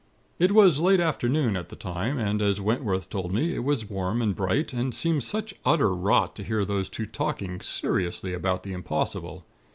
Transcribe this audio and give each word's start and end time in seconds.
"It 0.39 0.51
was 0.53 0.79
late 0.79 0.99
afternoon 0.99 1.55
at 1.55 1.69
the 1.69 1.75
time, 1.75 2.17
and 2.17 2.41
as 2.41 2.59
Wentworth 2.59 3.07
told 3.11 3.31
me, 3.31 3.53
it 3.53 3.63
was 3.63 3.87
warm 3.87 4.19
and 4.19 4.35
bright, 4.35 4.73
and 4.73 4.91
it 4.93 4.97
seemed 4.97 5.23
such 5.23 5.53
utter 5.63 5.93
rot 5.93 6.35
to 6.37 6.43
hear 6.43 6.65
those 6.65 6.89
two 6.89 7.05
talking 7.05 7.61
seriously 7.61 8.33
about 8.33 8.63
the 8.63 8.73
impossible. 8.73 9.45